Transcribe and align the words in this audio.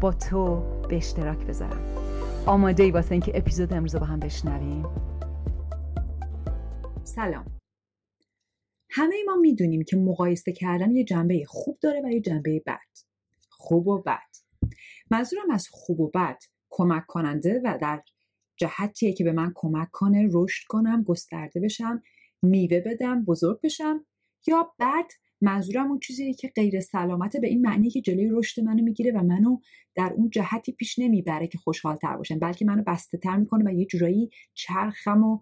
با 0.00 0.12
تو 0.12 0.62
به 0.88 0.96
اشتراک 0.96 1.38
بذارم. 1.38 1.96
آماده 2.46 2.82
ای 2.82 2.90
واسه 2.90 3.12
اینکه 3.12 3.32
اپیزود 3.34 3.72
امروز 3.72 3.96
با 3.96 4.06
هم 4.06 4.20
بشنویم. 4.20 4.86
سلام. 7.04 7.44
همه 8.90 9.16
ما 9.26 9.36
می‌دونیم 9.36 9.84
که 9.84 9.96
مقایسه 9.96 10.52
کردن 10.52 10.90
یه 10.90 11.04
جنبه 11.04 11.44
خوب 11.46 11.78
داره 11.80 12.02
و 12.04 12.08
یه 12.08 12.20
جنبه 12.20 12.62
بد. 12.66 12.78
خوب 13.50 13.86
و 13.88 14.02
بد. 14.02 14.18
منظورم 15.10 15.50
از 15.50 15.68
خوب 15.70 16.00
و 16.00 16.10
بد 16.14 16.38
کمک 16.70 17.06
کننده 17.06 17.60
و 17.64 17.78
در 17.82 18.02
جهتیه 18.56 19.12
که 19.12 19.24
به 19.24 19.32
من 19.32 19.52
کمک 19.54 19.88
کنه 19.92 20.28
رشد 20.32 20.66
کنم 20.68 21.02
گسترده 21.02 21.60
بشم 21.60 22.02
میوه 22.42 22.80
بدم 22.80 23.24
بزرگ 23.24 23.60
بشم 23.60 24.06
یا 24.46 24.74
بد 24.78 25.06
منظورم 25.42 25.88
اون 25.88 25.98
چیزیه 25.98 26.34
که 26.34 26.48
غیر 26.48 26.80
سلامته 26.80 27.40
به 27.40 27.46
این 27.48 27.60
معنی 27.60 27.90
که 27.90 28.00
جلوی 28.00 28.28
رشد 28.30 28.62
منو 28.62 28.82
می‌گیره 28.82 29.12
و 29.12 29.22
منو 29.22 29.58
در 29.94 30.12
اون 30.16 30.30
جهتی 30.30 30.72
پیش 30.72 30.98
نمی‌بره 30.98 31.46
که 31.46 31.58
خوشحال 31.58 31.96
تر 31.96 32.16
باشم 32.16 32.38
بلکه 32.38 32.64
منو 32.64 32.82
بسته 32.86 33.18
تر 33.18 33.36
می‌کنه 33.36 33.64
و 33.70 33.74
یه 33.74 33.86
جورایی 33.86 34.30
چرخم 34.54 35.24
و 35.24 35.38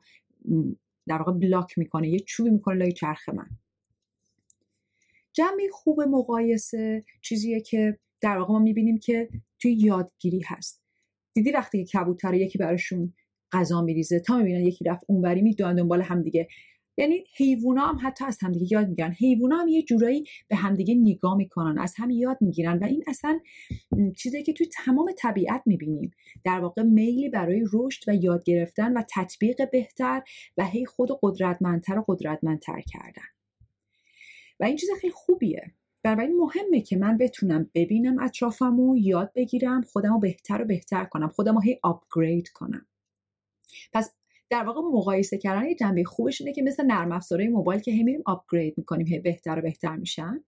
در 1.09 1.19
واقع 1.19 1.33
بلاک 1.33 1.79
می‌کنه 1.79 2.09
یه 2.09 2.19
چوبی 2.19 2.51
می‌کنه 2.51 2.77
لای 2.77 2.93
چرخ 2.93 3.29
من. 3.29 3.51
جمعی 5.33 5.69
خوب 5.73 6.01
مقایسه 6.01 7.05
چیزیه 7.23 7.61
که 7.61 7.99
در 8.21 8.39
واقع 8.39 8.53
ما 8.53 8.59
می‌بینیم 8.59 8.99
که 8.99 9.29
توی 9.59 9.73
یادگیری 9.73 10.43
هست. 10.47 10.83
دیدی 11.35 11.51
وقتی 11.51 11.85
که 11.85 11.99
کبوتر 11.99 12.35
یکی 12.35 12.59
براشون 12.59 13.13
غذا 13.53 13.83
میریزه؟ 13.83 14.21
تا 14.21 14.39
می‌بینن 14.39 14.61
یکی 14.61 14.85
رفت 14.85 15.05
اونوری 15.09 15.43
می‌دونن 15.43 15.77
دنبال 15.77 16.03
هم 16.03 16.23
دیگه 16.23 16.49
یعنی 17.01 17.25
حیوونا 17.37 17.87
هم 17.87 17.99
حتی 18.03 18.25
از 18.25 18.39
همدیگه 18.43 18.67
یاد 18.71 18.89
می‌گیرن. 18.89 19.13
حیوونا 19.13 19.57
هم 19.57 19.69
یه 19.69 19.83
جورایی 19.83 20.25
به 20.49 20.57
همدیگه 20.57 20.95
نگاه 20.95 21.37
می‌کنن 21.37 21.79
از 21.79 21.95
هم 21.97 22.11
یاد 22.11 22.39
می‌گیرن 22.41 22.79
و 22.79 22.85
این 22.85 23.05
اصلا 23.07 23.41
چیزی 24.17 24.43
که 24.43 24.53
توی 24.53 24.67
تمام 24.67 25.13
طبیعت 25.19 25.63
می‌بینیم. 25.67 26.11
در 26.45 26.61
واقع 26.61 26.83
میلی 26.83 27.29
برای 27.29 27.65
رشد 27.73 28.09
و 28.09 28.15
یاد 28.15 28.45
گرفتن 28.45 28.93
و 28.93 29.03
تطبیق 29.15 29.71
بهتر 29.71 30.23
و 30.57 30.65
هی 30.65 30.87
خود 30.87 31.09
قدرتمندتر 31.23 31.99
و 31.99 32.05
قدرتمندتر 32.09 32.81
کردن. 32.81 33.29
و 34.61 34.65
این 34.65 34.77
چیز 34.77 34.91
خیلی 35.01 35.13
خوبیه. 35.13 35.73
بنابراین 36.03 36.37
مهمه 36.37 36.81
که 36.81 36.97
من 36.97 37.19
بتونم 37.19 37.71
ببینم 37.75 38.19
اطرافم 38.19 38.97
یاد 38.97 39.33
بگیرم 39.35 39.83
خودم 39.83 40.13
رو 40.13 40.19
بهتر 40.19 40.63
و 40.63 40.65
بهتر 40.65 41.05
کنم 41.05 41.29
خودم 41.29 41.55
رو 41.55 41.61
هی 41.61 41.79
آپگرید 41.83 42.49
کنم. 42.49 42.87
پس 43.93 44.13
در 44.51 44.65
واقع 44.65 44.81
مقایسه 44.81 45.39
کردن 45.39 45.69
یه 45.69 45.75
جنبه 45.75 46.05
خوبش 46.05 46.41
اینه 46.41 46.53
که 46.53 46.63
مثل 46.63 46.85
نرم 46.87 47.13
افزارهای 47.13 47.49
موبایل 47.49 47.81
که 47.81 47.91
هی 47.91 48.03
میریم 48.03 48.23
آپگرید 48.27 48.79
می‌کنیم 48.79 49.07
هی 49.07 49.19
بهتر 49.19 49.59
و 49.59 49.63
بهتر 49.63 49.97
میشن. 49.97 50.45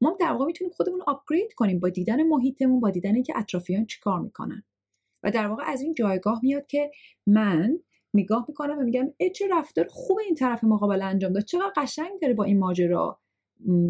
ما 0.00 0.16
در 0.20 0.32
واقع 0.32 0.44
می‌تونیم 0.44 0.72
خودمون 0.72 1.02
آپگرید 1.06 1.54
کنیم 1.54 1.80
با 1.80 1.88
دیدن 1.88 2.22
محیطمون 2.22 2.80
با 2.80 2.90
دیدن 2.90 3.14
اینکه 3.14 3.32
اطرافیان 3.36 3.86
چیکار 3.86 4.20
می‌کنن. 4.20 4.62
و 5.22 5.30
در 5.30 5.46
واقع 5.46 5.62
از 5.66 5.80
این 5.80 5.94
جایگاه 5.94 6.40
میاد 6.42 6.66
که 6.66 6.90
من 7.26 7.78
نگاه 8.14 8.44
می‌کنم 8.48 8.78
و 8.78 8.82
میگم 8.82 9.12
ای 9.16 9.30
چه 9.30 9.48
رفتار 9.52 9.86
خوب 9.90 10.18
این 10.18 10.34
طرف 10.34 10.64
مقابل 10.64 11.02
انجام 11.02 11.32
داد 11.32 11.44
چقدر 11.44 11.72
قشنگ 11.76 12.20
داره 12.20 12.34
با 12.34 12.44
این 12.44 12.58
ماجرا 12.58 13.20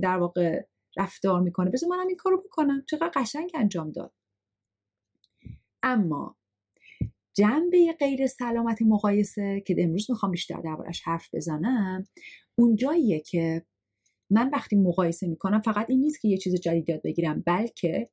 در 0.03 0.19
واقع 0.19 0.63
رفتار 0.97 1.41
می‌کنه. 1.41 1.71
بذار 1.71 1.91
منم 1.91 2.07
این 2.07 2.17
کارو 2.17 2.43
بکنم. 2.43 2.84
چقدر 2.91 3.11
قشنگ 3.15 3.51
انجام 3.55 3.91
داد. 3.91 4.13
اما 5.83 6.37
جنبه 7.37 7.93
غیر 8.01 8.27
سلامت 8.27 8.83
مقایسه 8.83 9.63
که 9.67 9.77
امروز 9.79 10.11
می‌خوام 10.11 10.33
بیشتر 10.33 10.61
دربارش 10.61 11.03
حرف 11.05 11.35
بزنم 11.35 12.07
اونجاییه 12.59 13.21
که 13.21 13.67
من 14.31 14.51
وقتی 14.51 14.77
مقایسه 14.77 15.27
می‌کنم 15.27 15.61
فقط 15.61 15.91
این 15.91 16.01
نیست 16.01 16.21
که 16.21 16.29
یه 16.29 16.39
چیز 16.39 16.55
جدید 16.55 16.89
یاد 16.89 17.03
بگیرم 17.03 17.43
بلکه 17.47 18.11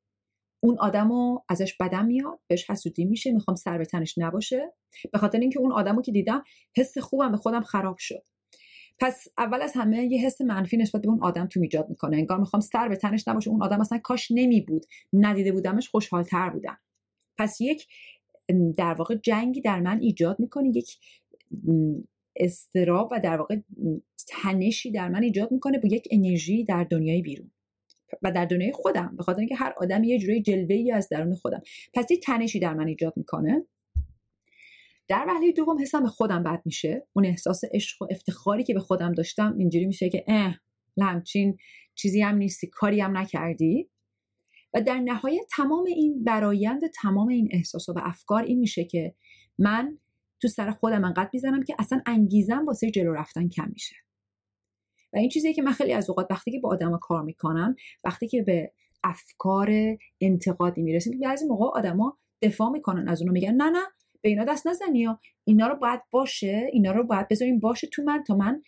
اون 0.63 0.78
آدم 0.79 1.12
رو 1.12 1.45
ازش 1.50 1.78
بدم 1.79 2.06
میاد 2.06 2.39
بهش 2.47 2.69
حسودی 2.69 3.06
میشه 3.06 3.31
می‌خوام 3.31 3.56
سر 3.56 3.78
به 3.78 3.85
تنش 3.85 4.17
نباشه. 4.17 4.73
به 5.12 5.17
خاطر 5.17 5.39
اینکه 5.39 5.59
اون 5.59 5.72
آدم 5.72 5.95
رو 5.95 6.01
که 6.01 6.12
دیدم 6.12 6.44
حس 6.78 6.97
خوبم 6.97 7.31
به 7.31 7.38
خودم 7.38 7.62
خراب 7.62 7.97
شد. 7.97 8.23
پس 9.00 9.28
اول 9.38 9.62
از 9.62 9.73
همه 9.75 10.06
یه 10.06 10.25
حس 10.25 10.41
منفی 10.41 10.78
نسبت 10.78 11.01
به 11.01 11.07
اون 11.07 11.23
آدم 11.23 11.47
تو 11.47 11.59
ایجاد 11.62 11.89
می‌کنه. 11.89 12.17
انگار 12.17 12.39
می‌خوام 12.39 12.62
سر 12.62 12.88
به 12.88 12.95
تنش 12.95 13.28
نباشه. 13.28 13.50
اون 13.50 13.63
آدم 13.63 13.81
اصلا 13.81 13.97
کاش 13.97 14.28
نمی 14.31 14.62
بود 14.62 14.85
ندیده 15.13 15.51
بودمش 15.51 15.89
خوشحالتر 15.89 16.50
بودم. 16.50 16.78
پس 17.38 17.62
یک 17.62 17.88
در 18.77 18.93
واقع 18.93 19.15
جنگی 19.15 19.61
در 19.61 19.79
من 19.79 19.99
ایجاد 19.99 20.39
می‌کنه 20.39 20.69
یک 20.77 20.97
استراب 22.35 23.09
و 23.11 23.19
در 23.19 23.37
واقع 23.37 23.57
تنشی 24.27 24.91
در 24.91 25.09
من 25.09 25.23
ایجاد 25.23 25.51
می‌کنه 25.51 25.79
با 25.79 25.89
یک 25.91 26.07
انرژی 26.11 26.63
در 26.63 26.83
دنیای 26.83 27.21
بیرون 27.21 27.51
و 28.21 28.31
در 28.31 28.45
دنیای 28.45 28.71
خودم 28.71 29.15
به 29.17 29.23
خاطر 29.23 29.39
اینکه 29.39 29.55
هر 29.55 29.73
آدم 29.77 30.03
یه 30.03 30.19
جوری 30.19 30.41
جلوه 30.41 30.75
ای 30.75 30.91
از 30.91 31.09
درون 31.09 31.35
خودم. 31.35 31.61
پس 31.93 32.11
یه 32.11 32.17
تنشی 32.17 32.59
در 32.59 32.73
من 32.73 32.87
ایجاد 32.87 33.13
می‌کنه. 33.15 33.65
در 35.07 35.25
وهله 35.27 35.51
دوم 35.51 35.81
حسم 35.81 36.03
به 36.03 36.09
خودم 36.09 36.43
بد 36.43 36.61
میشه. 36.65 37.07
اون 37.13 37.25
احساس 37.25 37.61
عشق 37.73 38.01
و 38.01 38.07
افتخاری 38.11 38.63
که 38.63 38.73
به 38.73 38.79
خودم 38.79 39.11
داشتم 39.11 39.55
اینجوری 39.57 39.85
میشه 39.85 40.09
که 40.09 40.23
اه 40.27 40.59
همچین 41.01 41.57
چیزی 41.95 42.21
هم 42.21 42.35
نیستی 42.35 42.67
کاری 42.67 43.01
هم 43.01 43.17
نکردی. 43.17 43.89
و 44.73 44.81
در 44.81 45.00
نهایت 45.00 45.45
تمام 45.51 45.85
این 45.85 46.23
برایند 46.23 46.81
تمام 47.01 47.28
این 47.28 47.50
احساس 47.51 47.89
و 47.89 47.94
افکار 47.97 48.44
این 48.44 48.59
میشه 48.59 48.84
که 48.84 49.16
من 49.59 49.97
تو 50.41 50.47
سر 50.47 50.72
خودم 50.72 51.03
انقدر 51.03 51.29
می‌زنم 51.34 51.63
که 51.63 51.75
اصلا 51.79 52.01
انگیزم 52.06 52.66
واسه 52.66 52.91
جلو 52.91 53.13
رفتن 53.13 53.50
کم 53.50 53.69
میشه. 53.73 53.95
و 55.13 55.17
این 55.17 55.29
چیزی 55.29 55.53
که 55.53 55.62
من 55.62 55.72
خیلی 55.72 55.94
از 55.94 56.09
اوقات 56.09 56.28
وقتی 56.31 56.51
که 56.51 56.59
با 56.59 56.69
آدم 56.69 56.97
کار 56.97 57.23
می‌کنم 57.23 57.75
وقتی 58.03 58.28
که 58.28 58.41
به 58.41 58.72
افکار 59.03 59.72
انتقادی 60.22 60.81
می‌رسیم 60.81 61.19
بعضی 61.19 61.45
موقع 61.45 61.66
آدما 61.66 62.17
دفاع 62.41 62.69
می‌کنن 62.69 63.07
از 63.07 63.22
اونو 63.22 63.33
میگن 63.33 63.53
نه 63.53 63.69
نه 63.69 63.83
به 64.22 64.29
اینا 64.29 64.44
دست 64.44 64.67
نزنی 64.67 65.00
یا 65.00 65.19
اینا 65.44 65.67
رو 65.67 65.75
باید 65.75 66.01
باشه 66.12 66.69
اینا 66.73 66.91
رو 66.91 67.03
باید 67.03 67.28
بذاریم 67.28 67.59
باشه 67.59 67.88
تو 67.88 68.03
من 68.03 68.23
تا 68.23 68.35
من 68.35 68.62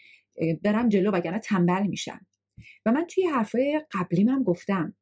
برم 0.64 0.90
جلو 0.90 1.12
وگرنه 1.12 1.40
تنبل 1.40 1.88
میشم. 1.88 2.26
و 2.86 2.92
من 2.92 3.06
توی 3.10 3.26
حرفای 3.26 3.82
قبلی 3.92 4.24
من 4.24 4.44
گفتم 4.44 4.96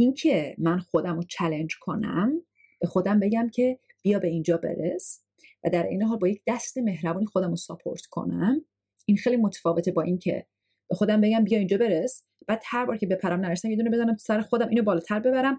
اینکه 0.00 0.54
من 0.58 0.78
خودم 0.78 1.16
رو 1.16 1.22
چلنج 1.22 1.76
کنم 1.80 2.42
به 2.80 2.86
خودم 2.86 3.20
بگم 3.20 3.48
که 3.48 3.78
بیا 4.02 4.18
به 4.18 4.28
اینجا 4.28 4.56
برس 4.56 5.24
و 5.64 5.70
در 5.70 5.82
این 5.82 6.02
حال 6.02 6.18
با 6.18 6.28
یک 6.28 6.42
دست 6.46 6.78
مهربانی 6.78 7.26
خودم 7.26 7.50
رو 7.50 7.56
ساپورت 7.56 8.06
کنم. 8.06 8.64
این 9.06 9.16
خیلی 9.16 9.36
متفاوته 9.36 9.92
با 9.92 10.02
اینکه 10.02 10.46
به 10.88 10.94
خودم 10.94 11.20
بگم 11.20 11.44
بیا 11.44 11.58
اینجا 11.58 11.78
برس. 11.78 12.24
بعد 12.46 12.62
هر 12.66 12.84
بار 12.86 12.96
که 12.96 13.06
بپرم 13.06 13.40
نرسم 13.40 13.70
یه 13.70 13.76
دونه 13.76 13.90
بزنم 13.90 14.16
سر 14.16 14.40
خودم 14.40 14.68
اینو 14.68 14.82
بالاتر 14.82 15.20
ببرم 15.20 15.58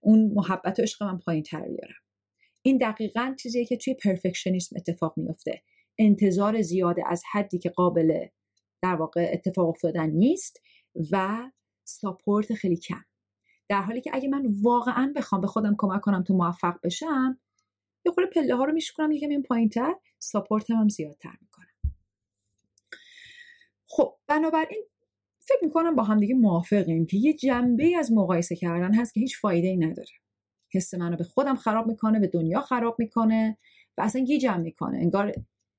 اون 0.00 0.32
محبت 0.34 0.78
و 0.78 0.82
عشق 0.82 1.02
من 1.02 1.18
پایین 1.18 1.42
تر 1.42 1.68
بیارم. 1.68 2.00
این 2.62 2.78
دقیقا 2.78 3.34
چیزیه 3.42 3.64
که 3.64 3.76
توی 3.76 3.94
پرفکشنیسم 3.94 4.76
اتفاق 4.76 5.14
میفته 5.16 5.62
انتظار 5.98 6.62
زیاده 6.62 7.02
از 7.06 7.22
حدی 7.32 7.58
که 7.58 7.70
قابل 7.70 8.26
در 8.82 8.94
واقع 8.94 9.30
اتفاق 9.32 9.68
افتادن 9.68 10.10
نیست 10.10 10.60
و 11.12 11.44
ساپورت 11.84 12.54
خیلی 12.54 12.76
کم. 12.76 13.04
در 13.68 13.82
حالی 13.82 14.00
که 14.00 14.10
اگه 14.12 14.28
من 14.28 14.46
واقعا 14.62 15.12
بخوام 15.16 15.40
به 15.40 15.46
خودم 15.46 15.74
کمک 15.78 16.00
کنم 16.00 16.22
تو 16.22 16.34
موفق 16.34 16.74
بشم 16.82 17.38
یه 18.06 18.12
خورده 18.12 18.30
پله 18.30 18.56
ها 18.56 18.64
رو 18.64 18.72
میشکنم 18.72 19.12
یکم 19.12 19.28
این 19.28 19.42
پایین 19.42 19.68
تر 19.68 19.94
ساپورت 20.18 20.70
هم 20.70 20.88
زیادتر 20.88 21.34
می‌کنم. 21.40 21.66
خب 23.86 24.14
بنابراین 24.26 24.84
فکر 25.40 25.58
می‌کنم 25.62 25.94
با 25.96 26.02
هم 26.02 26.20
دیگه 26.20 26.34
موافقیم 26.34 27.06
که 27.06 27.16
یه 27.16 27.34
جنبه 27.34 27.96
از 27.98 28.12
مقایسه 28.12 28.56
کردن 28.56 28.94
هست 28.94 29.14
که 29.14 29.20
هیچ 29.20 29.40
فایده 29.40 29.68
ای 29.68 29.76
نداره. 29.76 30.08
حس 30.72 30.94
منو 30.94 31.16
به 31.16 31.24
خودم 31.24 31.56
خراب 31.56 31.86
می‌کنه 31.86 32.20
به 32.20 32.26
دنیا 32.26 32.60
خراب 32.60 32.96
می‌کنه 32.98 33.58
و 33.98 34.02
اصلا 34.02 34.24
جمع 34.24 34.56
می‌کنه. 34.56 34.98
انگار 34.98 35.32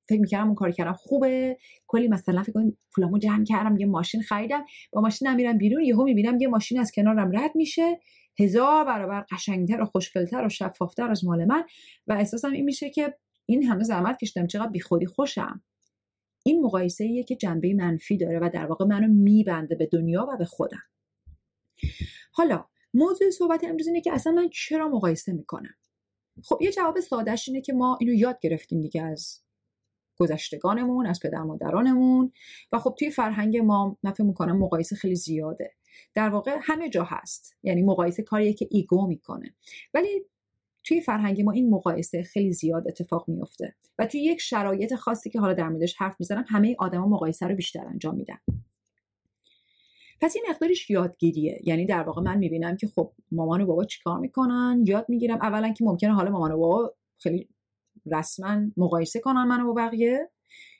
فکر 0.10 0.20
می‌کردم 0.20 0.46
اون 0.46 0.56
کار 0.56 0.72
کردم. 0.72 0.94
خوبه. 0.94 1.58
کلی 1.88 2.08
مثلا 2.08 2.44
فکر 2.44 2.52
کنم 2.52 2.78
پولامو 2.96 3.18
جمع 3.18 3.44
کردم 3.44 3.78
یه 3.78 3.86
ماشین 3.86 4.22
خریدم. 4.22 4.66
با 4.94 5.02
ماشین 5.02 5.34
میرم 5.34 5.58
بیرون 5.58 5.84
یهو 5.84 6.04
می‌بینم 6.04 6.42
یه 6.42 6.48
ماشین 6.48 6.80
از 6.80 6.92
کنارم 6.92 7.38
رد 7.38 7.52
میشه. 7.56 8.00
هزار 8.40 8.86
برابر 8.86 9.26
قشنگتر 9.32 9.82
و 9.82 9.86
خوشگلتر 9.86 10.46
و 10.46 10.50
شفافتر 10.50 11.12
از 11.12 11.26
مال 11.26 11.46
من. 11.46 11.64
و 12.08 12.14
احساسم 12.14 12.52
این 12.52 12.66
میشه 12.66 12.90
که 12.90 13.18
این 13.46 13.64
همه 13.64 13.84
زحمت 13.84 14.18
کشیدم. 14.18 14.48
چقدر 14.48 14.70
بیخودی 14.70 15.06
خوشم. 15.06 15.64
این 16.46 16.62
مقایسه 16.62 17.04
ایه 17.04 17.24
که 17.24 17.36
جنبه 17.36 17.74
منفی 17.74 18.18
داره 18.18 18.40
و 18.40 18.50
در 18.54 18.66
واقع 18.66 18.86
منو 18.86 19.08
میبنده 19.08 19.76
به 19.76 19.86
دنیا 19.92 20.28
و 20.34 20.38
به 20.38 20.46
خودم. 20.46 20.84
حالا 22.32 22.66
موضوع 22.94 23.30
صحبت 23.30 23.64
امروز 23.64 23.88
اینه 23.88 24.02
که 24.02 24.14
اصلا 24.14 24.34
من 24.34 24.50
چرا 24.50 24.90
مقایسه 24.90 25.34
می‌کنم؟ 25.34 25.76
خب 26.44 26.58
یه 26.62 26.72
جواب 26.72 27.00
سادهش 27.00 27.50
اینه 27.50 27.62
که 27.62 27.74
ما 27.74 27.98
اینو 28.02 28.14
یاد 28.14 28.40
گرفتیم 28.42 28.82
دیگه 28.82 29.02
از 29.04 29.42
گذشتگانمون 30.20 31.06
از 31.06 31.20
پدر 31.20 31.42
مادرانمون. 31.44 32.32
و 32.72 32.80
خب 32.80 32.96
توی 33.00 33.12
فرهنگ 33.12 33.58
ما 33.58 33.98
من 34.04 34.12
فکر 34.12 34.24
می‌کنم 34.24 34.58
مقایسه 34.58 34.96
خیلی 34.96 35.16
زیاده. 35.16 35.72
در 36.14 36.30
واقع 36.30 36.58
همه 36.62 36.90
جا 36.90 37.04
هست. 37.04 37.58
یعنی 37.64 37.84
مقایسه 37.84 38.24
کاریه 38.24 38.54
که 38.54 38.68
ایگو 38.72 39.08
می‌کنه. 39.08 39.56
ولی 39.94 40.26
توی 40.84 41.02
فرهنگ 41.02 41.42
ما 41.42 41.52
این 41.52 41.70
مقایسه 41.70 42.24
خیلی 42.24 42.54
زیاد 42.54 42.88
اتفاق 42.88 43.26
میفته 43.28 43.76
و 44.00 44.06
توی 44.06 44.22
یک 44.22 44.42
شرایط 44.42 44.96
خاصی 44.96 45.30
که 45.30 45.40
حالا 45.40 45.54
در 45.54 45.70
موردش 45.70 45.96
حرف 45.98 46.16
می‌زنم 46.20 46.46
همه 46.48 46.76
آدما 46.80 47.08
مقایسه 47.08 47.48
رو 47.48 47.56
بیشتر 47.56 47.86
انجام 47.88 48.16
میدن. 48.16 48.38
پس 50.22 50.36
این 50.36 50.46
مقدارش 50.50 50.90
یادگیریه. 50.90 51.60
یعنی 51.64 51.86
در 51.86 52.04
واقع 52.04 52.22
من 52.22 52.38
می‌بینم 52.38 52.78
که 52.78 52.88
خب 52.88 53.12
مامان 53.32 53.62
و 53.62 53.66
بابا 53.66 53.86
چیکار 53.86 54.20
می‌کنن؟ 54.20 54.84
یاد 54.88 55.06
می‌گیرم. 55.10 55.38
اولا 55.42 55.74
که 55.74 55.84
ممکنه 55.84 56.14
حالا 56.14 56.32
مامان 56.32 56.52
و 56.52 56.58
بابا 56.58 56.94
خیلی 57.18 57.50
رسما 58.12 58.62
مقایسه 58.78 59.20
کنن 59.20 59.44
منو 59.44 59.66
با 59.66 59.74
بقیه 59.74 60.30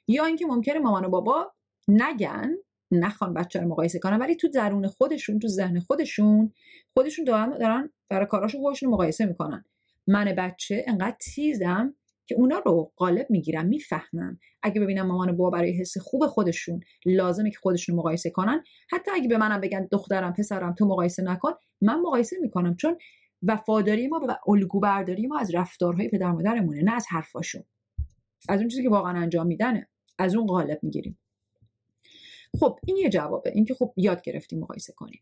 یا 0.08 0.26
اینکه 0.26 0.46
ممکنه 0.46 0.80
مامان 0.80 1.06
و 1.06 1.10
بابا 1.10 1.54
نگن 1.88 2.56
نخوان 2.92 3.34
بچه 3.34 3.60
رو 3.60 3.68
مقایسه 3.68 4.00
کنن 4.00 4.18
ولی 4.18 4.36
تو 4.36 4.48
درون 4.48 4.88
خودشون 4.88 5.40
تو 5.40 5.48
ذهن 5.48 5.80
خودشون 5.80 6.54
خودشون 6.94 7.26
دارن 7.26 7.58
دارن 7.58 7.90
برای 8.10 8.26
کاراشون 8.26 8.62
خودشون 8.62 8.90
مقایسه 8.90 9.26
می‌کنن. 9.26 9.66
من 10.08 10.36
بچه 10.38 10.86
انقدر 10.88 11.16
تیزم 11.20 11.96
که 12.28 12.36
اونا 12.36 12.60
رو 12.60 12.92
غالب 12.98 13.28
می‌گیرم 13.30 13.66
می‌فهمم. 13.66 14.40
اگه 14.64 14.82
ببینم 14.82 15.08
مامان 15.08 15.30
و 15.30 15.34
بابا 15.34 15.50
برای 15.50 15.80
حس 15.80 15.98
خوب 15.98 16.28
خودشون 16.28 16.80
لازمه 17.06 17.52
که 17.52 17.58
خودشون 17.58 17.96
مقایسه 17.96 18.30
کنن 18.30 18.64
حتی 18.92 19.12
اگه 19.12 19.28
به 19.28 19.38
منم 19.38 19.62
بگن 19.62 19.88
دخترم 19.92 20.34
پسرم 20.34 20.74
تو 20.74 20.86
مقایسه 20.86 21.24
نکن 21.24 21.52
من 21.82 22.00
مقایسه 22.00 22.36
می‌کنم. 22.42 22.76
چون 22.76 22.98
وفاداری 23.44 24.08
ما 24.08 24.22
و 24.28 24.38
الگو 24.48 24.80
برداری 24.80 25.28
ما 25.28 25.40
از 25.40 25.56
رفتارهای 25.56 26.10
پدر 26.10 26.32
مادرمونه 26.32 26.82
نه 26.82 26.94
از 26.94 27.06
حرفاشون. 27.10 27.64
از 28.50 28.60
اون 28.60 28.68
چیزی 28.68 28.84
که 28.84 28.90
واقعا 28.90 29.22
انجام 29.22 29.48
میدنه 29.48 29.88
از 30.18 30.36
اون 30.36 30.48
غالب 30.48 30.80
می‌گیریم. 30.84 31.20
خب 32.60 32.80
این 32.88 32.98
یه 32.98 33.10
جوابه 33.10 33.52
اینکه 33.56 33.74
خب 33.74 33.94
یاد 33.98 34.22
گرفتیم 34.22 34.60
مقایسه 34.60 34.94
کنیم. 34.94 35.22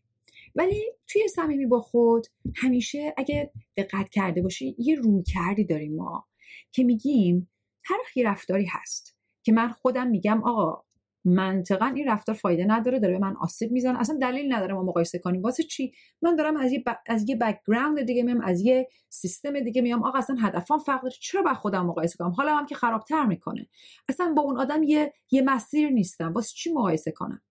ولی 0.54 0.84
توی 1.06 1.28
صمیمی 1.28 1.66
با 1.66 1.80
خود 1.80 2.26
همیشه 2.54 3.14
اگه 3.16 3.52
دقت 3.76 4.08
کرده 4.08 4.42
باشی 4.42 4.76
یه 4.78 4.94
روی 4.94 5.22
کردی 5.22 5.64
داریم 5.64 5.96
ما 5.96 6.26
که 6.72 6.84
میگیم 6.84 7.50
هر 7.84 7.98
یه 8.16 8.28
رفتاری 8.28 8.66
هست 8.70 9.16
که 9.42 9.52
من 9.52 9.68
خودم 9.68 10.06
میگم 10.06 10.42
آقا 10.44 10.84
منطقا 11.26 11.86
این 11.86 12.08
رفتار 12.08 12.34
فایده 12.34 12.64
نداره 12.64 12.98
داره 12.98 13.12
به 13.12 13.18
من 13.18 13.36
آسیب 13.36 13.72
می‌زنه. 13.72 14.00
اصلا 14.00 14.18
دلیل 14.18 14.52
نداره 14.52 14.74
ما 14.74 14.82
مقایسه 14.82 15.18
کنیم. 15.18 15.42
واسه 15.42 15.62
چی؟ 15.62 15.92
من 16.22 16.36
دارم 16.36 16.56
از 16.56 16.72
یه 16.72 16.82
ب... 16.86 16.96
از 17.06 17.28
یه 17.28 17.36
background 17.36 18.02
دیگه 18.02 18.22
میام 18.22 18.40
از 18.40 18.60
یه 18.60 18.88
سیستم 19.08 19.60
دیگه 19.60 19.82
میام. 19.82 20.02
آقا 20.02 20.18
اصلا 20.18 20.36
هدفم 20.40 20.78
فرق 20.78 21.02
داره. 21.02 21.14
چرا 21.20 21.42
با 21.42 21.54
خودم 21.54 21.86
مقایسه 21.86 22.16
کنم؟ 22.18 22.30
حالا 22.30 22.56
هم 22.56 22.66
که 22.66 22.74
خرابتر 22.74 23.26
می‌کنه. 23.26 23.68
اصلا 24.08 24.32
با 24.36 24.42
اون 24.42 24.56
آدم 24.56 24.82
یه 24.82 25.12
یه 25.30 25.42
مسیر 25.42 25.90
نیستم. 25.90 26.32
واسه 26.32 26.52
چی 26.54 26.72
مقایسه 26.72 27.12
کنم؟ 27.12 27.42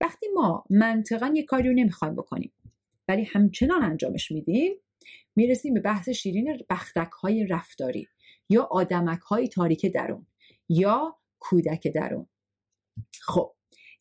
وقتی 0.00 0.26
ما 0.34 0.64
منطقا 0.70 1.32
یه 1.34 1.44
کاری 1.44 1.68
رو 1.68 1.74
نمی‌خوایم 1.74 2.14
بکنیم 2.14 2.52
ولی 3.08 3.24
همچنان 3.24 3.82
انجامش 3.82 4.32
میدیم 4.32 4.74
می‌رسیم 5.36 5.74
به 5.74 5.80
بحث 5.80 6.08
شیرین 6.08 6.58
بختک 6.70 7.10
های 7.12 7.46
رفتاری 7.46 8.08
یا 8.48 8.68
آدمک 8.70 9.20
های 9.20 9.48
تاریک 9.48 9.86
درون 9.86 10.26
یا 10.68 11.16
کودک 11.38 11.88
درون. 11.88 12.26
خب 13.22 13.54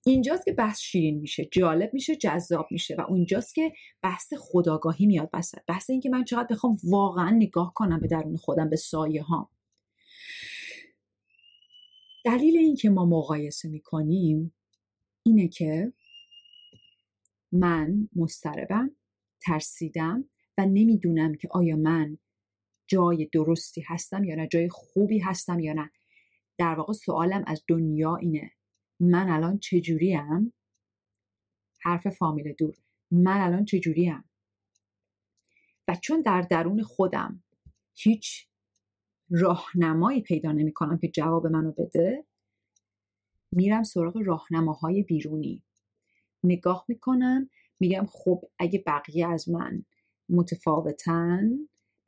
اینجاست 0.05 0.45
که 0.45 0.53
بحث 0.53 0.79
شیرین 0.79 1.19
میشه 1.19 1.45
جالب 1.45 1.93
میشه 1.93 2.15
جذاب 2.15 2.67
میشه 2.71 2.95
و 2.95 3.01
اونجاست 3.01 3.55
که 3.55 3.73
بحث 4.01 4.33
خداگاهی 4.39 5.05
میاد 5.05 5.29
بحث 5.31 5.55
بحث 5.67 5.89
این 5.89 6.01
که 6.01 6.09
من 6.09 6.23
چقدر 6.23 6.47
بخوام 6.51 6.77
واقعا 6.83 7.29
نگاه 7.29 7.73
کنم 7.75 7.99
به 7.99 8.07
درون 8.07 8.37
خودم 8.37 8.69
به 8.69 8.75
سایه 8.75 9.23
ها 9.23 9.49
دلیل 12.25 12.57
این 12.57 12.75
که 12.75 12.89
ما 12.89 13.05
مقایسه 13.05 13.69
می‌کنیم 13.69 14.53
اینه 15.23 15.47
که 15.47 15.93
من 17.51 18.09
مستربم 18.15 18.95
ترسیدم 19.45 20.29
و 20.57 20.65
نمی‌دونم 20.65 21.35
که 21.35 21.47
آیا 21.51 21.75
من 21.75 22.17
جای 22.87 23.29
درستی 23.33 23.81
هستم 23.87 24.23
یا 24.23 24.35
نه 24.35 24.47
جای 24.47 24.69
خوبی 24.69 25.19
هستم 25.19 25.59
یا 25.59 25.73
نه. 25.73 25.91
در 26.57 26.75
واقع 26.75 26.93
سوالم 26.93 27.43
از 27.47 27.63
دنیا 27.67 28.15
اینه. 28.15 28.51
من 28.99 29.29
الان 29.29 29.59
چجوریم 29.59 30.53
حرف 31.81 32.07
فامیل 32.07 32.53
دور. 32.53 32.75
من 33.11 33.41
الان 33.41 33.65
چجوریم 33.65 34.23
و 35.87 35.95
چون 35.95 36.21
در 36.21 36.41
درون 36.41 36.83
خودم 36.83 37.43
هیچ 37.93 38.47
راهنمایی 39.29 40.21
پیدا 40.21 40.51
نمی 40.51 40.73
کنم 40.73 40.97
که 40.97 41.07
جواب 41.07 41.47
منو 41.47 41.71
بده 41.71 42.25
میرم 43.51 43.83
سراغ 43.83 44.17
راهنماهای 44.25 45.03
بیرونی. 45.03 45.63
نگاه 46.43 46.85
می‌کنم 46.87 47.49
میگم 47.79 48.05
خب 48.09 48.43
اگه 48.59 48.83
بقیه 48.87 49.27
از 49.27 49.49
من 49.49 49.85
متفاوتن 50.29 51.49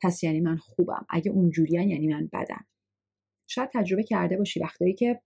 پس 0.01 0.23
یعنی 0.23 0.39
من 0.39 0.57
خوبم. 0.57 1.05
اگه 1.09 1.31
اونجوریان 1.31 1.89
یعنی 1.89 2.07
من 2.07 2.29
بدم. 2.33 2.65
شاید 3.47 3.69
تجربه 3.73 4.03
کرده 4.03 4.37
باشی 4.37 4.59
وقتایی 4.59 4.93
که 4.93 5.21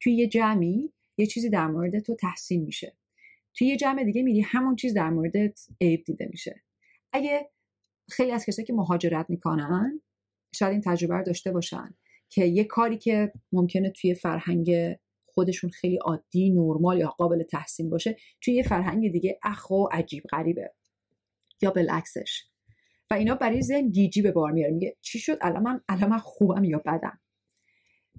توی 0.00 0.12
یه 0.14 0.28
جمعی 0.28 0.92
یه 1.18 1.26
چیزی 1.26 1.50
در 1.50 1.66
مورد 1.66 1.98
تو 1.98 2.14
تحسین 2.14 2.64
میشه. 2.64 2.96
توی 3.54 3.66
یه 3.66 3.76
جمع 3.76 4.04
دیگه 4.04 4.22
میری 4.22 4.40
همون 4.40 4.76
چیز 4.76 4.94
در 4.94 5.10
موردت 5.10 5.60
عیب 5.80 6.04
دیده 6.04 6.26
میشه. 6.30 6.62
اگه 7.12 7.50
خیلی 8.10 8.32
از 8.32 8.46
کسایی 8.46 8.66
که 8.66 8.72
مهاجرت 8.72 9.30
می‌کنن 9.30 10.00
شاید 10.54 10.72
این 10.72 10.80
تجربه 10.80 11.14
رو 11.14 11.24
داشته 11.24 11.52
باشن 11.52 11.94
که 12.28 12.44
یه 12.44 12.64
کاری 12.64 12.98
که 12.98 13.32
ممکنه 13.52 13.90
توی 13.90 14.14
فرهنگ 14.14 14.96
خودشون 15.26 15.70
خیلی 15.70 15.96
عادی 15.96 16.50
نرمال 16.50 16.98
یا 16.98 17.08
قابل 17.08 17.42
تحسین 17.42 17.90
باشه 17.90 18.16
توی 18.40 18.54
یه 18.54 18.62
فرهنگ 18.62 19.12
دیگه 19.12 19.38
اخ 19.42 19.70
و 19.70 19.84
عجیب 19.92 20.22
غریبه 20.30 20.74
یا 21.62 21.70
بالعکسش. 21.70 22.44
و 23.10 23.14
اینا 23.14 23.34
برای 23.34 23.62
ذهن 23.62 23.90
گیجی 23.90 24.22
به 24.22 24.32
بار 24.32 24.52
میاره. 24.52 24.72
میگه 24.72 24.96
چی 25.00 25.18
شد؟ 25.18 25.38
الان 25.40 25.62
من 25.62 25.80
الان 25.88 26.10
من 26.10 26.18
خوبم 26.18 26.64
یا 26.64 26.82
بدم؟ 26.86 27.20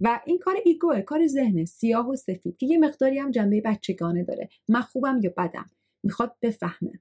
و 0.02 0.22
این 0.26 0.40
کار 0.40 0.56
ایگوه 0.66 1.02
کار 1.02 1.28
ذهن 1.28 1.66
سیاه 1.66 2.10
و 2.10 2.16
سفید 2.16 2.58
که 2.58 2.66
یه 2.66 2.78
مقداری 2.78 3.20
هم 3.20 3.32
جنبه 3.32 3.62
بچگانه 3.62 4.24
داره 4.24 4.50
من 4.70 4.82
خوبم 4.82 5.20
یا 5.24 5.34
بدم 5.38 5.70
می‌خواد 6.04 6.36
بفهمه. 6.42 7.00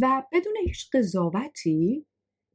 و 0.00 0.22
بدون 0.32 0.54
هیچ 0.66 0.90
قضاوتی 0.92 2.06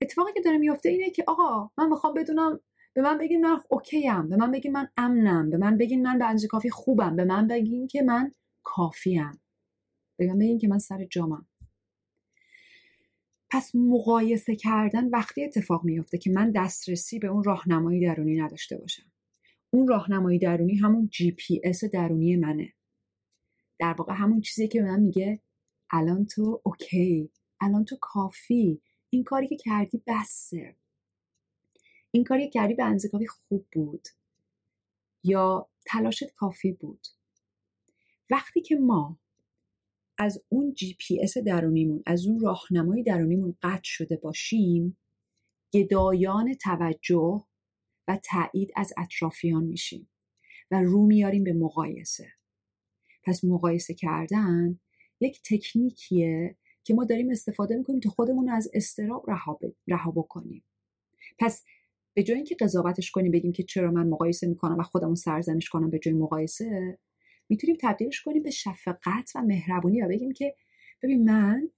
اتفاقی 0.01 0.33
که 0.33 0.41
داره 0.41 0.57
میفته 0.57 0.89
اینه 0.89 1.09
که 1.09 1.23
آقا 1.27 1.69
من 1.77 1.89
می‌خوام 1.89 2.13
بدونم 2.13 2.59
به 2.93 3.01
من 3.01 3.17
بگین 3.17 3.45
من 3.47 3.61
اوکیم 3.69 4.29
به 4.29 4.35
من 4.35 4.51
بگین 4.51 4.71
من 4.71 4.89
امنم 4.97 5.49
به 5.49 5.57
من 5.57 5.77
بگین 5.77 6.01
من 6.01 6.19
به 6.19 6.25
اندازه 6.25 6.47
کافی 6.47 6.69
خوبم 6.69 7.15
به 7.15 7.25
من 7.25 7.47
بگین 7.47 7.87
که 7.87 8.01
من 8.01 8.31
کافیم. 8.63 9.41
به 10.17 10.27
من 10.27 10.39
بگین 10.39 10.57
که 10.57 10.67
من 10.67 10.79
سر 10.79 11.05
جامم. 11.05 11.47
پس 13.49 13.75
مقایسه 13.75 14.55
کردن 14.55 15.09
وقتی 15.09 15.43
اتفاق 15.43 15.83
میفته 15.83 16.17
که 16.17 16.31
من 16.31 16.51
دسترسی 16.51 17.19
به 17.19 17.27
اون 17.27 17.43
راهنمایی 17.43 18.05
درونی 18.05 18.41
نداشته 18.41 18.77
باشم. 18.77 19.12
اون 19.73 19.87
راهنمایی 19.87 20.39
درونی 20.39 20.75
همون 20.75 21.09
جی 21.11 21.31
پی 21.31 21.61
اس 21.63 21.83
درونی 21.83 22.35
منه. 22.35 22.73
در 23.79 23.95
واقع 23.97 24.13
همون 24.13 24.41
چیزی 24.41 24.67
که 24.67 24.81
من 24.81 24.99
میگه 24.99 25.39
الان 25.91 26.25
تو 26.25 26.61
okay 26.63 27.31
الان 27.61 27.85
تو 27.85 27.97
کافی. 28.01 28.81
این 29.09 29.23
کاری 29.23 29.47
که 29.47 29.57
کردی 29.57 30.03
بسه. 30.07 30.75
این 32.11 32.23
کاری 32.23 32.45
که 32.45 32.49
کردی 32.49 32.73
به 32.73 32.83
اندازه 32.83 33.09
کافی 33.09 33.27
خوب 33.27 33.65
بود. 33.71 34.07
یا 35.23 35.69
تلاشت 35.85 36.33
کافی 36.33 36.71
بود. 36.71 37.07
وقتی 38.29 38.61
که 38.61 38.75
ما 38.75 39.19
از 40.17 40.43
اون 40.49 40.73
جی 40.73 40.95
پی 40.99 41.21
اس 41.23 41.37
درونیمون 41.37 42.03
از 42.05 42.27
اون 42.27 42.39
راهنمای 42.39 43.03
درونیمون 43.03 43.57
قطع 43.61 43.83
شده 43.83 44.17
باشیم 44.17 44.97
گدایان 45.73 46.53
توجه 46.53 47.45
و 48.07 48.19
تایید 48.23 48.71
از 48.75 48.93
اطرافیان 48.97 49.63
میشیم 49.63 50.09
و 50.71 50.81
رو 50.81 51.05
میاریم 51.05 51.43
به 51.43 51.53
مقایسه. 51.53 52.27
پس 53.23 53.43
مقایسه 53.43 53.93
کردن 53.93 54.79
یک 55.19 55.41
تکنیکیه 55.49 56.55
که 56.83 56.93
ما 56.93 57.05
داریم 57.05 57.31
استفاده 57.31 57.75
می‌کنیم 57.75 57.99
که 57.99 58.09
خودمون 58.09 58.49
از 58.49 58.69
اضطراب 58.73 59.25
رها 59.87 60.11
بکنیم. 60.11 60.63
پس 61.39 61.63
به 62.13 62.23
جای 62.23 62.35
اینکه 62.37 62.55
قضاوتش 62.55 63.11
کنیم 63.11 63.31
بگیم 63.31 63.51
که 63.51 63.63
چرا 63.63 63.91
من 63.91 64.07
مقایسه 64.07 64.47
می‌کنم 64.47 64.79
و 64.79 64.83
خودمون 64.83 65.15
سرزنش 65.15 65.69
کنم 65.69 65.89
به 65.89 65.99
جای 65.99 66.13
مقایسه 66.13 66.99
می‌تونیم 67.49 67.77
تبدیلش 67.81 68.21
کنیم 68.21 68.43
به 68.43 68.49
شفقت 68.49 69.31
و 69.35 69.41
مهربونی 69.41 70.01
و 70.01 70.07
بگیم 70.07 70.31
که 70.31 70.55
ببین 71.03 71.23
من 71.23 71.69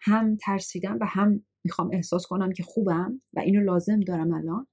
هم 0.00 0.36
ترسیدم 0.36 0.98
و 1.00 1.06
هم 1.06 1.44
می‌خوام 1.64 1.90
احساس 1.92 2.26
کنم 2.26 2.52
که 2.52 2.62
خوبم 2.62 3.22
و 3.32 3.40
اینو 3.40 3.60
لازم 3.60 4.00
دارم 4.00 4.32
الان 4.32 4.66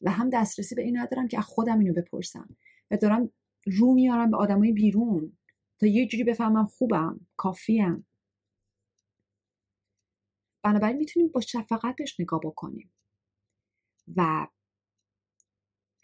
و 0.00 0.10
هم 0.10 0.30
دسترسی 0.30 0.74
به 0.74 0.82
این 0.82 0.98
ندارم 0.98 1.28
که 1.28 1.38
از 1.38 1.44
خودم 1.44 1.78
اینو 1.78 1.92
بپرسم. 1.94 2.56
و 2.90 2.96
دارم 2.96 3.30
رو 3.66 3.94
میارم 3.94 4.30
به 4.30 4.36
آدمای 4.36 4.72
بیرون 4.72 5.38
تا 5.80 5.86
یه 5.86 6.06
جوری 6.06 6.24
بفهمم 6.24 6.66
خوبم 6.66 7.26
کافیم. 7.36 8.06
بنابراین 10.62 10.96
می‌تونیم 10.96 11.28
با 11.28 11.40
شفقت 11.40 11.96
بهش 11.96 12.20
نگاه 12.20 12.40
بکنیم. 12.44 12.92
و 14.16 14.48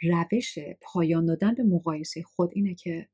روش 0.03 0.59
پایان 0.81 1.27
دادن 1.27 1.55
به 1.55 1.63
مقایسه 1.63 2.23
خود 2.23 2.51
اینه 2.55 2.75
که 2.75 3.09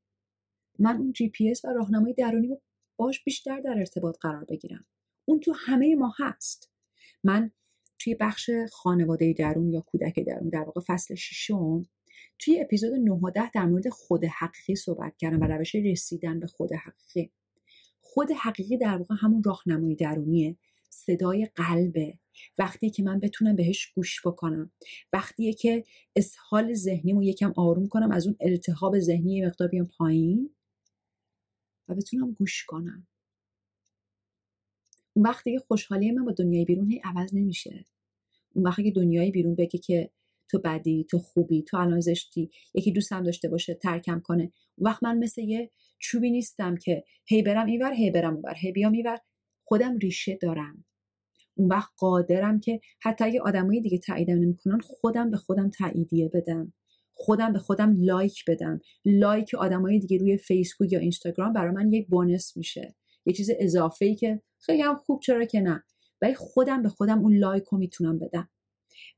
من 0.79 0.97
اون 0.97 1.13
جی 1.13 1.29
پی 1.29 1.51
اس 1.51 1.65
و 1.65 1.67
راهنمای 1.67 2.13
درونی 2.13 2.47
رو 2.47 2.61
باش 2.95 3.23
بیشتر 3.23 3.59
در 3.59 3.77
ارتباط 3.77 4.17
قرار 4.21 4.45
بگیرم. 4.45 4.85
اون 5.25 5.39
تو 5.39 5.53
همه 5.57 5.95
ما 5.95 6.13
هست. 6.19 6.71
من 7.23 7.51
توی 8.03 8.15
بخش 8.15 8.49
خانواده 8.71 9.33
درون 9.33 9.69
یا 9.69 9.81
کودک 9.81 10.19
درون 10.19 10.49
در 10.49 10.63
واقع 10.63 10.81
فصل 10.87 11.15
ششم 11.15 11.85
توی 12.39 12.61
اپیزود 12.61 12.93
9 12.93 13.11
و 13.11 13.31
10 13.35 13.51
در 13.51 13.65
مورد 13.65 13.89
خود 13.89 14.25
حقیقی 14.25 14.75
صحبت 14.75 15.17
کردم 15.17 15.41
و 15.41 15.43
روش 15.43 15.75
رسیدن 15.75 16.39
به 16.39 16.47
خود 16.47 16.69
حقیقی. 16.73 17.31
خود 18.01 18.31
حقیقی 18.31 18.77
در 18.77 18.97
واقع 18.97 19.15
همون 19.19 19.43
راهنمای 19.43 19.95
درونیه. 19.95 20.57
صدای 20.89 21.49
قلبه 21.55 22.19
وقتی 22.57 22.89
که 22.89 23.03
من 23.03 23.19
بتونم 23.19 23.55
بهش 23.55 23.85
گوش 23.95 24.27
بکنم. 24.27 24.71
وقتی 25.13 25.53
که 25.53 25.83
اسهال 26.15 26.73
ذهنیمو 26.73 27.23
یکم 27.23 27.53
آروم 27.57 27.87
کنم 27.87 28.11
از 28.11 28.27
اون 28.27 28.35
التهاب 28.39 28.99
ذهنی 28.99 29.45
مقدار 29.45 29.67
بیام 29.67 29.85
پایین 29.85 30.55
و 31.87 31.95
بتونم 31.95 32.31
گوش 32.31 32.65
کنم. 32.65 33.07
اون 35.13 35.25
وقتی 35.25 35.53
که 35.53 35.59
خوشحالی 35.59 36.11
من 36.11 36.25
با 36.25 36.31
دنیای 36.31 36.65
بیرون 36.65 36.91
هی 36.91 37.01
عوض 37.03 37.33
نمیشه. 37.33 37.85
اون 38.53 38.65
وقتی 38.65 38.83
که 38.83 38.91
دنیای 38.91 39.31
بیرون 39.31 39.55
بگه 39.55 39.79
که 39.79 40.11
تو 40.51 40.59
بدی 40.59 41.05
تو 41.09 41.19
خوبی 41.19 41.63
تو 41.63 41.77
الان 41.77 41.99
زشتی 41.99 42.49
یکی 42.73 42.91
دوستم 42.91 43.23
داشته 43.23 43.49
باشه 43.49 43.73
ترکم 43.73 44.19
کنه. 44.19 44.51
اون 44.75 44.89
وقت 44.89 45.03
من 45.03 45.17
مثل 45.17 45.41
یه 45.41 45.71
چوبی 45.99 46.31
نیستم 46.31 46.75
که 46.75 47.03
هی 47.25 47.41
برم 47.41 47.65
اینور 47.65 47.93
هی 47.93 48.11
برم 48.11 48.33
اونور 48.33 48.55
هی 48.57 48.71
بیام 48.71 48.91
اینور 48.91 49.17
خودم 49.63 49.97
ریشه 49.97 50.37
دارم. 50.41 50.85
اون 51.55 51.67
وقت 51.67 51.89
قادرم 51.97 52.59
که 52.59 52.79
حتی 53.01 53.23
اگه 53.23 53.41
آدمای 53.41 53.81
دیگه 53.81 53.97
تاییدم 53.97 54.33
نمی‌کنن 54.33 54.79
خودم 54.79 55.31
به 55.31 55.37
خودم 55.37 55.69
تاییدیه 55.69 56.29
بدم. 56.33 56.73
خودم 57.13 57.53
به 57.53 57.59
خودم 57.59 57.95
لایک 57.99 58.45
بدم. 58.47 58.79
لایک 59.05 59.55
آدمای 59.55 59.99
دیگه 59.99 60.17
روی 60.17 60.37
فیسبوک 60.37 60.91
یا 60.91 60.99
اینستاگرام 60.99 61.53
برای 61.53 61.71
من 61.71 61.93
یک 61.93 62.07
bonus 62.07 62.57
میشه. 62.57 62.95
یه 63.25 63.33
چیز 63.33 63.49
اضافه 63.59 64.05
ای 64.05 64.15
که 64.15 64.41
خیلی 64.59 64.81
هم 64.81 64.95
خوب 64.95 65.19
چرا 65.21 65.45
که 65.45 65.59
نه. 65.59 65.83
ولی 66.23 66.35
خودم 66.35 66.83
به 66.83 66.89
خودم 66.89 67.19
اون 67.19 67.37
لایک 67.37 67.63
رو 67.63 67.77
می‌تونم 67.77 68.19
بدم. 68.19 68.49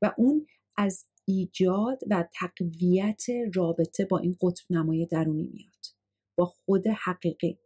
و 0.02 0.14
اون 0.18 0.46
از 0.76 1.04
ایجاد 1.24 2.00
و 2.10 2.28
تقویت 2.34 3.24
رابطه 3.54 4.04
با 4.04 4.18
این 4.18 4.36
قطب 4.42 4.64
نمای 4.70 5.06
درونی 5.06 5.50
میاد. 5.52 5.86
با 6.38 6.46
خود 6.46 6.86
حقیقی. 6.86 7.58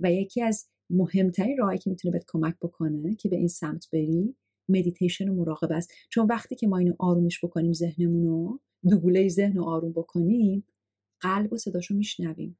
و 0.00 0.12
یکی 0.12 0.42
از 0.42 0.68
مهمترین 0.90 1.58
راهی 1.58 1.78
که 1.78 1.90
می‌تونه 1.90 2.12
بهت 2.12 2.24
کمک 2.28 2.56
بکنه 2.62 3.14
که 3.14 3.28
به 3.28 3.36
این 3.36 3.48
سمت 3.48 3.90
بری 3.92 4.36
مدیتیشن 4.68 5.28
و 5.28 5.34
مراقبه 5.34 5.74
است. 5.74 5.92
چون 6.10 6.26
وقتی 6.26 6.54
که 6.54 6.66
ما 6.66 6.78
اینو 6.78 6.94
آرومش 6.98 7.44
بکنیم 7.44 7.72
ذهنمون 7.72 8.26
رو 8.26 8.60
دوگوله 8.90 9.28
ذهن 9.28 9.56
رو 9.56 9.64
آروم 9.64 9.92
بکنیم 9.92 10.66
قلب 11.20 11.52
و 11.52 11.56
صداشو 11.56 11.94
میشنویم. 11.94 12.58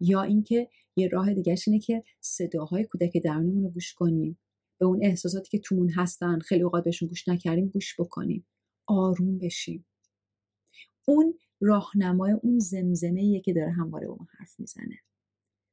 یا 0.00 0.22
اینکه 0.22 0.68
یه 0.96 1.08
راه 1.08 1.34
دیگه 1.34 1.56
اینه 1.66 1.78
که 1.78 2.04
صداهای 2.20 2.84
کودک 2.84 3.16
درونمون 3.16 3.62
رو 3.62 3.70
گوش 3.70 3.94
کنیم. 3.94 4.38
به 4.78 4.86
اون 4.86 5.04
احساساتی 5.04 5.50
که 5.50 5.58
تومون 5.58 5.90
هستن 5.90 6.38
خیلی 6.38 6.62
اوقات 6.62 6.84
بهشون 6.84 7.08
گوش 7.08 7.28
نکردیم 7.28 7.68
گوش 7.68 8.00
بکنیم. 8.00 8.46
آروم 8.86 9.38
بشیم. 9.38 9.86
اون 11.08 11.38
راهنمای 11.60 12.32
اون 12.32 12.58
زمزمه 12.58 13.40
که 13.40 13.52
داره 13.52 13.72
همواره 13.72 14.06
با 14.08 14.16
ما 14.20 14.26
حرف 14.38 14.60
می‌زنه. 14.60 14.98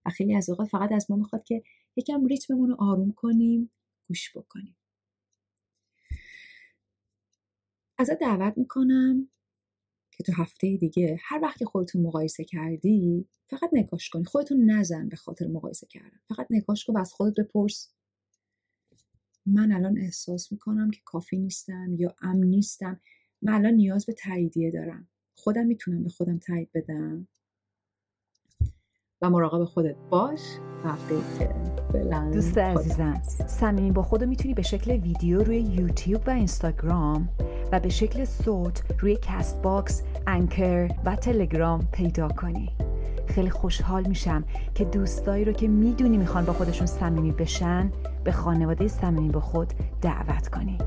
و 0.05 0.09
خیلی 0.09 0.35
از 0.35 0.49
اوقات 0.49 0.67
فقط 0.67 0.91
از 0.91 1.11
ما 1.11 1.17
می‌خواد 1.17 1.43
که 1.43 1.63
یکم 1.95 2.25
ریتممون 2.25 2.69
رو 2.69 2.75
آروم 2.79 3.11
کنیم 3.11 3.71
گوش 4.07 4.37
بکنیم. 4.37 4.75
ازت 7.97 8.19
دعوت 8.19 8.57
می‌کنم 8.57 9.29
که 10.21 10.31
تو 10.31 10.41
هفته 10.41 10.77
دیگه 10.77 11.19
هر 11.21 11.39
وقت 11.41 11.57
که 11.57 11.65
خودتون 11.65 12.01
مقایسه 12.01 12.43
کردی 12.43 13.27
فقط 13.49 13.69
نگاش 13.73 14.09
کنی. 14.09 14.25
خودتون 14.25 14.71
نزن 14.71 15.09
به 15.09 15.15
خاطر 15.15 15.47
مقایسه 15.47 15.87
کردن. 15.87 16.19
فقط 16.29 16.47
نگاش 16.49 16.85
کن 16.85 16.93
و 16.93 16.97
از 16.97 17.13
خودت 17.13 17.39
بپرس. 17.39 17.93
من 19.45 19.71
الان 19.71 19.97
احساس 19.97 20.51
می‌کنم 20.51 20.91
که 20.91 20.99
کافی 21.05 21.37
نیستم 21.37 21.95
یا 21.97 22.15
امن 22.21 22.47
نیستم. 22.47 22.99
من 23.41 23.53
الان 23.53 23.73
نیاز 23.73 24.05
به 24.05 24.13
تاییدیه 24.13 24.71
دارم. 24.71 25.07
خودم 25.35 25.65
می‌تونم 25.65 26.03
به 26.03 26.09
خودم 26.09 26.37
تایید 26.37 26.69
بدم. 26.73 27.27
و 29.21 29.29
مراقب 29.29 29.63
خودت 29.63 29.95
باش. 30.09 30.39
هفته 30.83 31.15
که 31.39 31.55
دوست 32.33 32.57
عزیزم 32.57 33.21
صمیمی 33.47 33.91
با 33.91 34.03
خودو 34.03 34.25
می‌تونی 34.25 34.53
به 34.53 34.61
شکل 34.61 34.91
ویدیو 34.91 35.43
روی 35.43 35.59
یوتیوب 35.59 36.21
و 36.27 36.29
اینستاگرام 36.29 37.29
و 37.71 37.79
به 37.79 37.89
شکل 37.89 38.25
صوت 38.25 38.83
روی 38.99 39.17
Castbox، 39.21 40.03
Anchor 40.27 40.89
و 41.05 41.15
تلگرام 41.15 41.87
پیدا 41.91 42.27
کنی. 42.27 42.69
خیلی 43.27 43.49
خوشحال 43.49 44.07
میشم 44.07 44.43
که 44.75 44.85
دوستایی 44.85 45.45
رو 45.45 45.53
که 45.53 45.67
می‌دونی 45.67 46.17
می‌خوان 46.17 46.45
با 46.45 46.53
خودشون 46.53 46.87
صمیمی 46.87 47.31
بشن 47.31 47.91
به 48.23 48.31
خانواده 48.31 48.87
صمیمی 48.87 49.29
با 49.29 49.39
خود 49.39 49.73
دعوت 50.01 50.47
کنی. 50.47 50.77